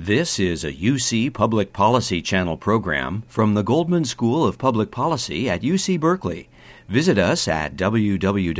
[0.00, 5.50] This is a UC Public Policy Channel program from the Goldman School of Public Policy
[5.50, 6.48] at UC Berkeley.
[6.88, 8.54] Visit us at www.uctv.tv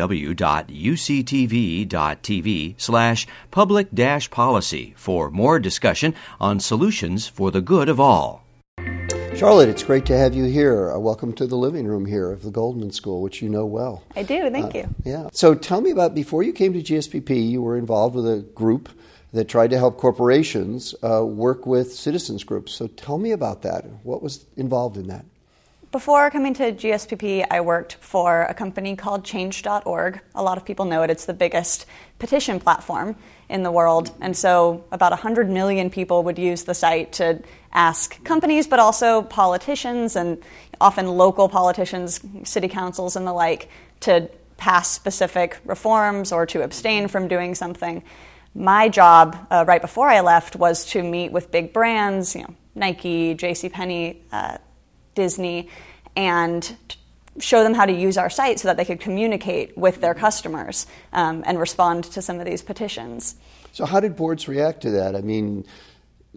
[2.77, 3.87] slash public
[4.33, 8.45] policy for more discussion on solutions for the good of all.
[9.37, 10.91] Charlotte, it's great to have you here.
[10.91, 14.03] Uh, welcome to the living room here of the Goldman School, which you know well.
[14.17, 14.89] I do, thank uh, you.
[15.05, 15.29] Yeah.
[15.33, 18.89] So tell me about before you came to GSPP, you were involved with a group
[19.33, 22.73] that tried to help corporations uh, work with citizens groups.
[22.73, 23.85] So tell me about that.
[24.03, 25.25] What was involved in that?
[25.91, 30.21] Before coming to GSPP, I worked for a company called Change.org.
[30.35, 31.09] A lot of people know it.
[31.09, 31.87] It's the biggest
[32.19, 33.17] petition platform
[33.49, 34.11] in the world.
[34.21, 37.43] And so about 100 million people would use the site to
[37.73, 40.43] ask companies, but also politicians and
[40.79, 43.71] often local politicians, city councils, and the like,
[44.01, 48.03] to pass specific reforms or to abstain from doing something
[48.55, 52.55] my job uh, right before I left was to meet with big brands, you know,
[52.75, 53.71] Nike, J.C.
[54.33, 54.59] uh,
[55.15, 55.69] Disney,
[56.17, 56.77] and
[57.41, 60.87] show them how to use our site so that they could communicate with their customers
[61.13, 63.37] um, and respond to some of these petitions.
[63.73, 65.15] So, how did boards react to that?
[65.15, 65.65] I mean,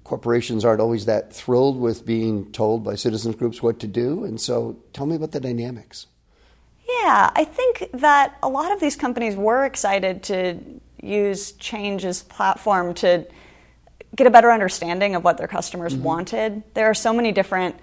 [0.03, 4.39] corporations aren't always that thrilled with being told by citizens groups what to do, and
[4.39, 6.07] so tell me about the dynamics.
[6.87, 10.59] Yeah, I think that a lot of these companies were excited to
[11.01, 13.25] use Change's platform to
[14.15, 16.03] get a better understanding of what their customers mm-hmm.
[16.03, 16.63] wanted.
[16.73, 17.75] There are so many different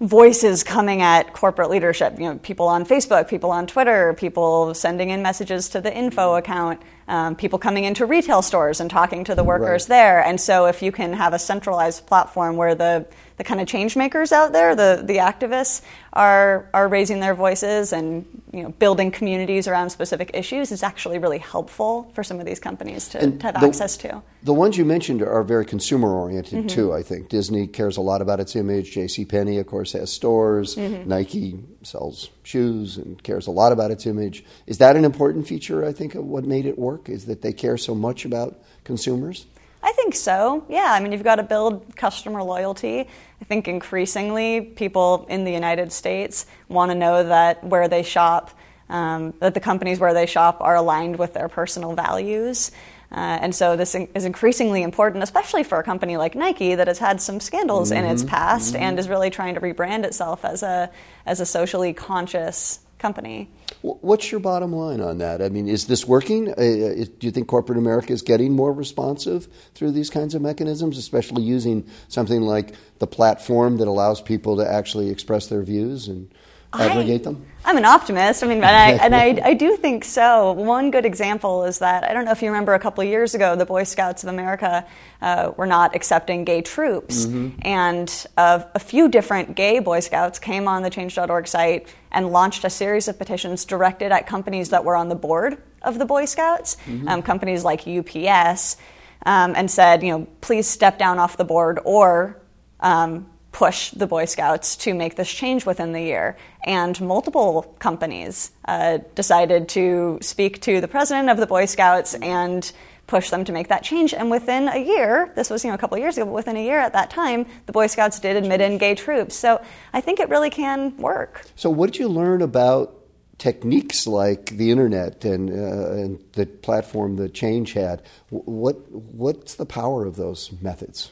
[0.00, 2.18] voices coming at corporate leadership.
[2.18, 6.30] You know, people on Facebook, people on Twitter, people sending in messages to the info
[6.30, 6.38] mm-hmm.
[6.38, 9.88] account, um, people coming into retail stores and talking to the workers right.
[9.88, 10.24] there.
[10.24, 13.96] And so, if you can have a centralized platform where the the kind of change
[13.96, 19.10] makers out there, the the activists, are are raising their voices and you know building
[19.10, 23.42] communities around specific issues is actually really helpful for some of these companies to, to
[23.46, 24.22] have the, access to.
[24.42, 26.66] The ones you mentioned are very consumer oriented mm-hmm.
[26.68, 26.92] too.
[26.92, 28.92] I think Disney cares a lot about its image.
[28.92, 29.24] J.C.
[29.24, 30.76] Penney, of course, has stores.
[30.76, 31.08] Mm-hmm.
[31.08, 34.44] Nike sells shoes and cares a lot about its image.
[34.66, 35.84] Is that an important feature?
[35.84, 39.46] I think of what made it work is that they care so much about consumers.
[39.84, 40.64] I think so.
[40.70, 43.00] Yeah, I mean, you've got to build customer loyalty.
[43.00, 48.50] I think increasingly people in the United States want to know that where they shop,
[48.88, 52.70] um, that the companies where they shop are aligned with their personal values.
[53.14, 56.98] Uh, and so this is increasingly important, especially for a company like Nike that has
[56.98, 58.04] had some scandals mm-hmm.
[58.04, 58.30] in its mm-hmm.
[58.30, 58.82] past mm-hmm.
[58.82, 60.90] and is really trying to rebrand itself as a
[61.24, 63.48] as a socially conscious company.
[63.82, 65.42] What's your bottom line on that?
[65.42, 66.48] I mean, is this working?
[66.48, 70.98] Uh, do you think corporate America is getting more responsive through these kinds of mechanisms,
[70.98, 76.32] especially using something like the platform that allows people to actually express their views and
[76.80, 77.46] I, them?
[77.66, 78.42] I'm an optimist.
[78.42, 80.52] I mean, and I, and I, I do think so.
[80.52, 83.34] One good example is that I don't know if you remember a couple of years
[83.34, 84.86] ago, the Boy Scouts of America
[85.22, 87.58] uh, were not accepting gay troops, mm-hmm.
[87.62, 92.64] and uh, a few different gay Boy Scouts came on the Change.org site and launched
[92.64, 96.26] a series of petitions directed at companies that were on the board of the Boy
[96.26, 97.08] Scouts, mm-hmm.
[97.08, 98.76] um, companies like UPS,
[99.24, 102.40] um, and said, you know, please step down off the board or
[102.80, 106.36] um, push the Boy Scouts to make this change within the year.
[106.64, 112.70] And multiple companies uh, decided to speak to the president of the Boy Scouts and
[113.06, 114.12] push them to make that change.
[114.12, 116.56] And within a year, this was you know a couple of years ago, but within
[116.56, 119.36] a year at that time, the Boy Scouts did admit in gay troops.
[119.36, 121.46] So I think it really can work.
[121.54, 123.00] So what did you learn about?
[123.36, 128.00] Techniques like the internet and, uh, and the platform that Change had,
[128.30, 131.10] what what's the power of those methods?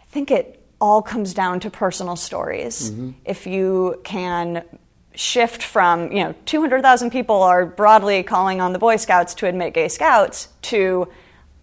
[0.00, 2.90] I think it all comes down to personal stories.
[2.90, 3.10] Mm-hmm.
[3.24, 4.64] If you can
[5.14, 9.74] shift from, you know, 200,000 people are broadly calling on the Boy Scouts to admit
[9.74, 11.06] gay scouts to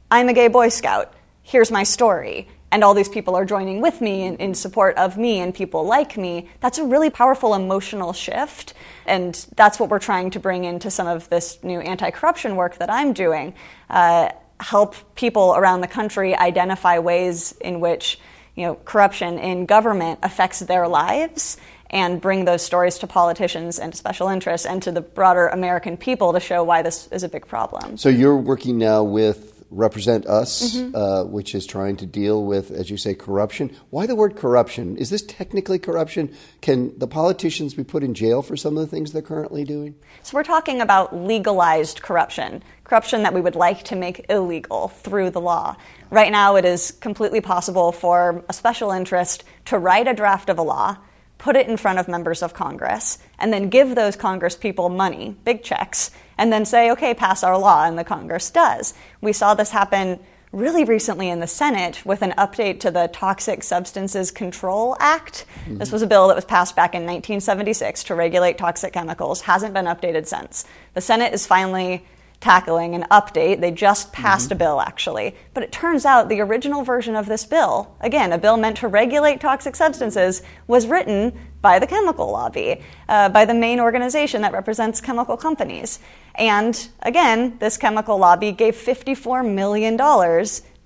[0.09, 1.13] I'm a gay Boy Scout,
[1.43, 5.17] here's my story, and all these people are joining with me in, in, support of
[5.17, 8.73] me and people like me, that's a really powerful emotional shift.
[9.05, 12.77] And that's what we're trying to bring into some of this new anti corruption work
[12.77, 13.53] that I'm doing.
[13.89, 14.29] Uh,
[14.61, 18.19] help people around the country identify ways in which
[18.55, 21.57] you know, corruption in government affects their lives
[21.89, 25.97] and bring those stories to politicians and to special interests and to the broader American
[25.97, 27.97] people to show why this is a big problem.
[27.97, 30.95] So you're working now with Represent Us, mm-hmm.
[30.95, 33.75] uh, which is trying to deal with, as you say, corruption.
[33.91, 34.97] Why the word corruption?
[34.97, 36.33] Is this technically corruption?
[36.61, 39.95] Can the politicians be put in jail for some of the things they're currently doing?
[40.23, 45.29] So we're talking about legalized corruption, corruption that we would like to make illegal through
[45.29, 45.75] the law.
[46.09, 50.57] Right now, it is completely possible for a special interest to write a draft of
[50.57, 50.97] a law
[51.39, 55.35] put it in front of members of Congress, and then give those Congress people money,
[55.43, 58.93] big checks, and then say, okay, pass our law, and the Congress does.
[59.21, 60.19] We saw this happen
[60.51, 65.45] really recently in the Senate with an update to the Toxic Substances Control Act.
[65.61, 65.77] Mm-hmm.
[65.77, 69.73] This was a bill that was passed back in 1976 to regulate toxic chemicals, hasn't
[69.73, 70.65] been updated since.
[70.93, 72.05] The Senate is finally
[72.39, 73.59] tackling an update.
[73.59, 74.53] They just passed mm-hmm.
[74.53, 75.35] a bill, actually.
[75.53, 78.87] But it turns out the original version of this bill, again, a bill meant to
[78.87, 84.53] regulate toxic substances, was written by the chemical lobby, uh, by the main organization that
[84.53, 85.99] represents chemical companies.
[86.35, 89.97] And again, this chemical lobby gave $54 million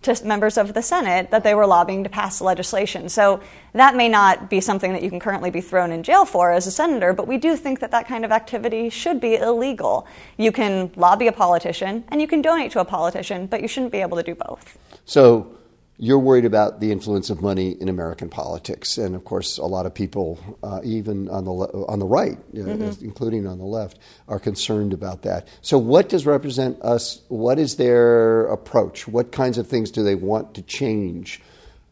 [0.03, 3.09] to members of the Senate that they were lobbying to pass legislation.
[3.09, 3.41] So
[3.73, 6.67] that may not be something that you can currently be thrown in jail for as
[6.67, 10.07] a senator, but we do think that that kind of activity should be illegal.
[10.37, 13.91] You can lobby a politician and you can donate to a politician, but you shouldn't
[13.91, 14.77] be able to do both.
[15.05, 15.57] So
[15.97, 19.85] you're worried about the influence of money in American politics, and of course, a lot
[19.85, 23.05] of people, uh, even on the le- on the right, uh, mm-hmm.
[23.05, 25.47] including on the left, are concerned about that.
[25.61, 27.21] So, what does represent us?
[27.27, 29.07] What is their approach?
[29.07, 31.41] What kinds of things do they want to change?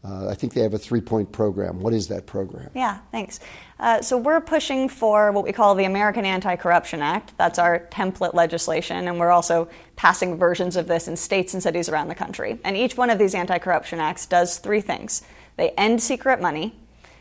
[0.04, 1.80] Uh, I think they have a three point program.
[1.80, 2.70] What is that program?
[2.74, 3.38] Yeah, thanks.
[3.78, 7.32] Uh, so we're pushing for what we call the American Anti Corruption Act.
[7.38, 11.88] That's our template legislation, and we're also passing versions of this in states and cities
[11.88, 12.58] around the country.
[12.64, 15.22] And each one of these anti corruption acts does three things
[15.56, 16.74] they end secret money.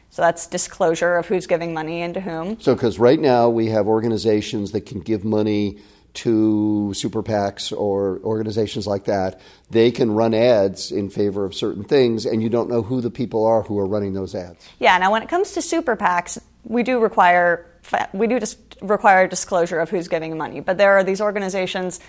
[0.09, 2.59] So that's disclosure of who's giving money and to whom.
[2.59, 5.79] So, because right now we have organizations that can give money
[6.13, 11.83] to super PACs or organizations like that, they can run ads in favor of certain
[11.83, 14.67] things, and you don't know who the people are who are running those ads.
[14.79, 14.97] Yeah.
[14.97, 17.65] Now, when it comes to super PACs, we do require
[18.13, 21.99] we do just require disclosure of who's giving money, but there are these organizations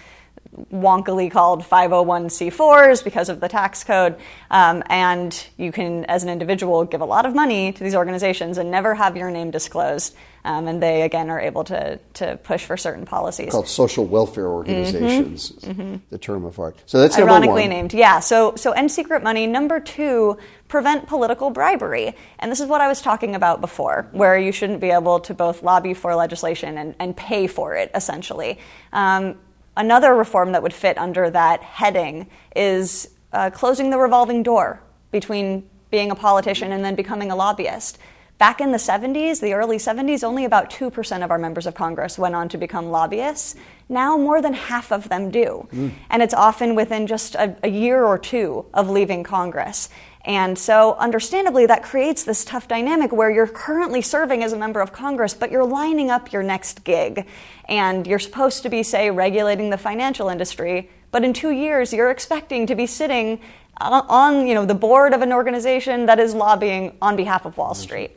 [0.71, 4.17] wonkily called 501c4s because of the tax code.
[4.51, 8.59] Um, and you can, as an individual, give a lot of money to these organizations
[8.59, 10.15] and never have your name disclosed.
[10.45, 13.53] Um, and they, again, are able to, to push for certain policies.
[13.53, 15.81] Called social welfare organizations, mm-hmm.
[15.81, 15.97] Mm-hmm.
[16.11, 16.77] the term of art.
[16.85, 18.19] So that's Ironically named, yeah.
[18.19, 19.47] So, so end secret money.
[19.47, 22.17] Number two, prevent political bribery.
[22.41, 25.33] And this is what I was talking about before, where you shouldn't be able to
[25.33, 28.59] both lobby for legislation and, and pay for it, essentially.
[28.93, 29.37] Um,
[29.77, 35.69] Another reform that would fit under that heading is uh, closing the revolving door between
[35.91, 37.99] being a politician and then becoming a lobbyist.
[38.43, 42.19] Back in the 70s, the early 70s, only about 2% of our members of Congress
[42.19, 43.55] went on to become lobbyists.
[43.89, 45.69] Now, more than half of them do.
[45.73, 45.93] Mm.
[46.11, 49.91] And it's often within just a, a year or two of leaving Congress.
[50.25, 54.81] And so, understandably, that creates this tough dynamic where you're currently serving as a member
[54.81, 57.29] of Congress, but you're lining up your next gig.
[57.69, 62.11] And you're supposed to be, say, regulating the financial industry, but in two years, you're
[62.11, 63.41] expecting to be sitting
[63.81, 67.75] on you know, the board of an organization that is lobbying on behalf of Wall
[67.75, 68.11] Street.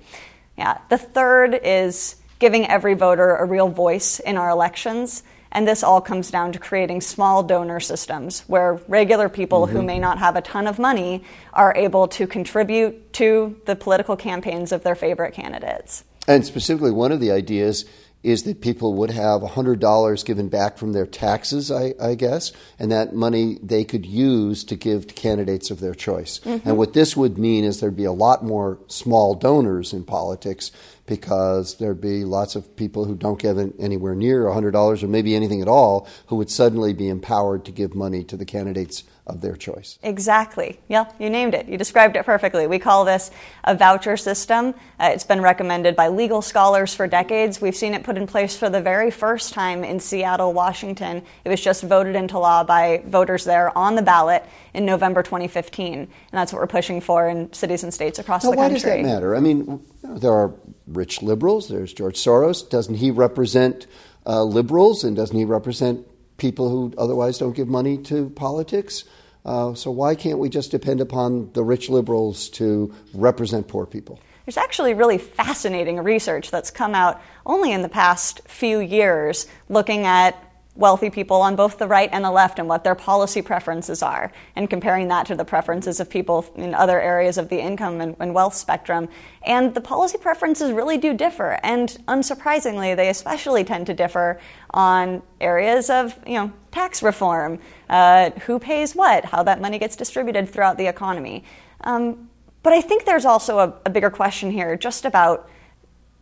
[0.57, 0.79] Yeah.
[0.89, 5.23] The third is giving every voter a real voice in our elections.
[5.51, 9.75] And this all comes down to creating small donor systems where regular people mm-hmm.
[9.75, 14.17] who may not have a ton of money are able to contribute to the political
[14.17, 16.03] campaigns of their favorite candidates.
[16.27, 17.85] And specifically, one of the ideas
[18.25, 22.91] is that people would have $100 given back from their taxes, I, I, guess, and
[22.91, 26.39] that money they could use to give to candidates of their choice.
[26.39, 26.67] Mm-hmm.
[26.67, 30.71] And what this would mean is there'd be a lot more small donors in politics
[31.05, 35.61] because there'd be lots of people who don't give anywhere near $100 or maybe anything
[35.61, 39.55] at all who would suddenly be empowered to give money to the candidates of their
[39.55, 39.97] choice.
[40.03, 40.79] Exactly.
[40.87, 41.67] Yeah, you named it.
[41.67, 42.67] You described it perfectly.
[42.67, 43.31] We call this
[43.63, 44.75] a voucher system.
[44.99, 47.59] Uh, it's been recommended by legal scholars for decades.
[47.59, 51.23] We've seen it put in place for the very first time in Seattle, Washington.
[51.43, 55.93] It was just voted into law by voters there on the ballot in November 2015.
[55.93, 58.69] And that's what we're pushing for in cities and states across now, the country.
[58.69, 59.35] Why does that matter?
[59.35, 60.53] I mean, there are
[60.85, 61.67] rich liberals.
[61.67, 62.69] There's George Soros.
[62.69, 63.87] Doesn't he represent
[64.27, 65.03] uh, liberals?
[65.03, 66.05] And doesn't he represent
[66.37, 69.03] people who otherwise don't give money to politics.
[69.45, 74.19] Uh, so why can't we just depend upon the rich liberals to represent poor people?
[74.45, 80.05] There's actually really fascinating research that's come out only in the past few years looking
[80.05, 80.44] at
[80.75, 84.31] wealthy people on both the right and the left and what their policy preferences are,
[84.55, 88.15] and comparing that to the preferences of people in other areas of the income and,
[88.19, 89.07] and, wealth spectrum.
[89.43, 94.39] And the policy preferences really do differ, and unsurprisingly, they especially tend to differ
[94.71, 99.95] on areas of you know tax reform, uh, who pays what, how that money gets
[99.95, 101.43] distributed throughout the economy.
[101.81, 102.29] Um,
[102.63, 105.49] but I think there's also a, a bigger question here, just about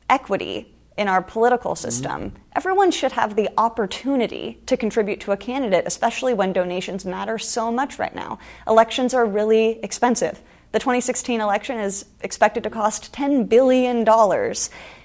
[0.10, 2.22] equity in our political system.
[2.22, 2.38] Mm-hmm.
[2.56, 7.72] Everyone should have the opportunity to contribute to a candidate, especially when donations matter so
[7.72, 8.38] much right now.
[8.68, 10.42] Elections are really expensive.
[10.72, 14.08] The 2016 election is expected to cost $10 billion.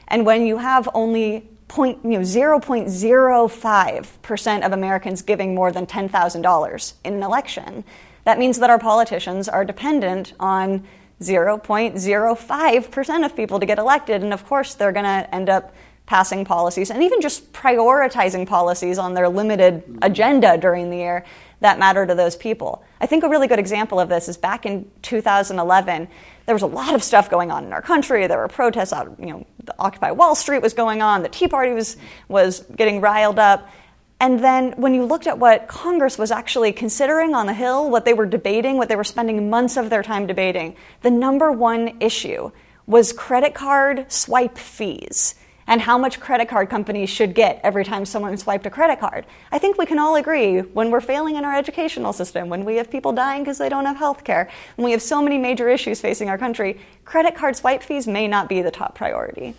[0.08, 6.92] And when you have only point, you know, 0.05% of Americans giving more than $10,000
[7.04, 7.84] in an election,
[8.24, 10.84] that means that our politicians are dependent on
[11.20, 14.22] 0.05% of people to get elected.
[14.22, 15.74] And of course, they're going to end up
[16.06, 21.24] passing policies and even just prioritizing policies on their limited agenda during the year
[21.60, 22.84] that matter to those people.
[23.00, 26.08] I think a really good example of this is back in 2011.
[26.46, 28.26] There was a lot of stuff going on in our country.
[28.26, 31.22] There were protests out, you know, the Occupy Wall Street was going on.
[31.22, 31.96] The Tea Party was
[32.28, 33.68] was getting riled up.
[34.20, 38.04] And then when you looked at what Congress was actually considering on the Hill, what
[38.04, 41.96] they were debating, what they were spending months of their time debating, the number one
[42.00, 42.50] issue
[42.86, 45.36] was credit card swipe fees
[45.68, 49.26] and how much credit card companies should get every time someone swiped a credit card.
[49.52, 52.76] I think we can all agree when we're failing in our educational system, when we
[52.76, 55.68] have people dying because they don't have health care, when we have so many major
[55.68, 59.54] issues facing our country, credit card swipe fees may not be the top priority.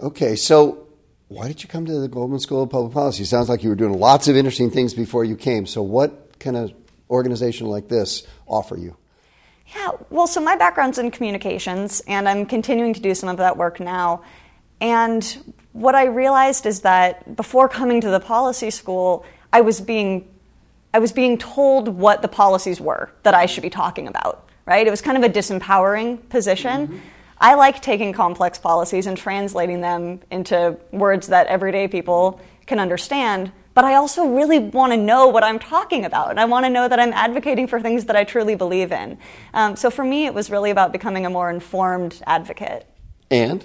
[0.00, 0.88] Okay, so
[1.28, 3.24] why did you come to the Goldman School of Public Policy?
[3.24, 5.66] Sounds like you were doing lots of interesting things before you came.
[5.66, 6.72] So, what kind of
[7.10, 8.96] organization like this offer you?
[9.74, 13.56] Yeah, well, so my background's in communications, and I'm continuing to do some of that
[13.56, 14.22] work now.
[14.80, 20.28] And what I realized is that before coming to the policy school, I was being
[20.92, 24.86] I was being told what the policies were that I should be talking about, right?
[24.86, 26.86] It was kind of a disempowering position.
[26.86, 26.98] Mm-hmm.
[27.44, 33.52] I like taking complex policies and translating them into words that everyday people can understand,
[33.74, 36.30] but I also really want to know what I'm talking about.
[36.30, 39.18] And I want to know that I'm advocating for things that I truly believe in.
[39.52, 42.86] Um, so for me, it was really about becoming a more informed advocate.
[43.30, 43.62] And?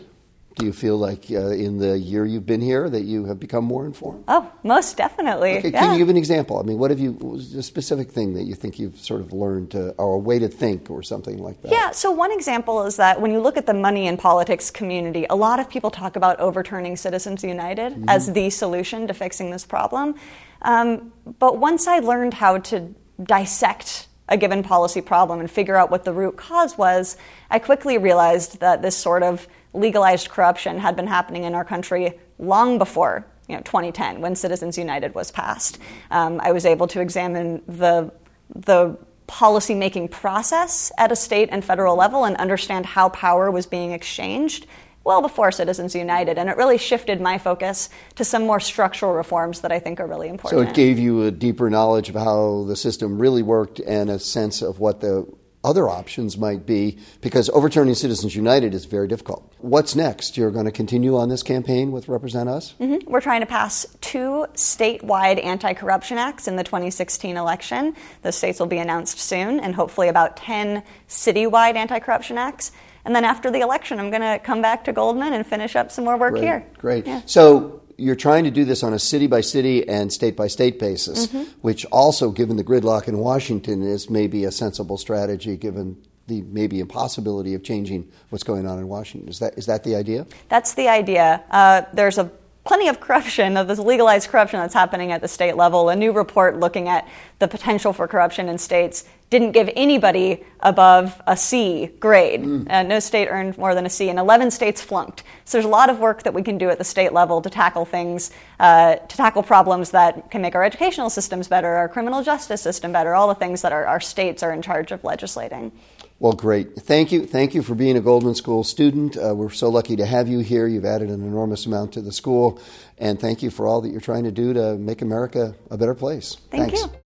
[0.60, 3.63] Do you feel like uh, in the year you've been here that you have become
[3.63, 4.25] more informed?
[4.28, 5.60] Oh, most definitely.
[5.60, 5.80] Okay, yeah.
[5.80, 6.60] Can you give an example?
[6.60, 9.72] I mean, what have you, a specific thing that you think you've sort of learned
[9.72, 11.72] to, or a way to think or something like that?
[11.72, 15.25] Yeah, so one example is that when you look at the money in politics community,
[15.30, 18.10] a lot of people talk about overturning Citizens United mm-hmm.
[18.10, 20.16] as the solution to fixing this problem.
[20.63, 25.89] Um, but once I learned how to dissect a given policy problem and figure out
[25.89, 27.16] what the root cause was,
[27.50, 32.20] I quickly realized that this sort of legalized corruption had been happening in our country
[32.38, 35.80] long before you know, 2010 when Citizens United was passed.
[36.12, 38.12] Um, I was able to examine the,
[38.56, 38.98] the
[39.28, 44.66] policymaking process at a state and federal level and understand how power was being exchanged
[45.04, 49.62] well before Citizens United, and it really shifted my focus to some more structural reforms
[49.62, 50.62] that I think are really important.
[50.62, 54.20] So it gave you a deeper knowledge of how the system really worked and a
[54.20, 55.26] sense of what the
[55.63, 59.54] other options might be because overturning Citizens United is very difficult.
[59.58, 60.38] What's next?
[60.38, 62.75] You're going to continue on this campaign with Represent Us?
[62.80, 63.12] Mm-hmm.
[63.12, 67.96] We're trying to pass two statewide anti corruption acts in the 2016 election.
[68.22, 72.72] Those states will be announced soon, and hopefully about 10 citywide anti corruption acts.
[73.04, 75.92] And then after the election, I'm going to come back to Goldman and finish up
[75.92, 76.68] some more work great, here.
[76.78, 77.08] Great.
[77.08, 77.22] Yeah.
[77.25, 80.79] So you're trying to do this on a city by city and state by state
[80.79, 81.44] basis, mm-hmm.
[81.62, 86.79] which also, given the gridlock in Washington, is maybe a sensible strategy given the maybe
[86.79, 89.29] impossibility of changing what's going on in Washington.
[89.29, 90.25] Is that is that the idea?
[90.48, 91.44] That's the idea.
[91.51, 92.32] Uh, there's a
[92.63, 95.89] plenty of corruption, of this legalized corruption that's happening at the state level.
[95.89, 97.08] A new report looking at
[97.39, 102.42] the potential for corruption in states didn't give anybody above a C grade.
[102.42, 102.70] Mm.
[102.70, 105.24] Uh, no state earned more than a C, and 11 states flunked.
[105.46, 107.50] So there's a lot of work that we can do at the state level to
[107.50, 112.24] tackle things, uh, to tackle problems that can make our educational systems better, our criminal
[112.24, 115.72] justice system better, all the things that our, our states are in charge of legislating.
[116.20, 116.76] Well, great.
[116.76, 117.26] Thank you.
[117.26, 119.16] Thank you for being a Goldman School student.
[119.16, 120.68] Uh, we're so lucky to have you here.
[120.68, 122.60] You've added an enormous amount to the school.
[122.98, 125.96] And thank you for all that you're trying to do to make America a better
[125.96, 126.36] place.
[126.52, 126.82] Thank Thanks.
[126.82, 127.00] you.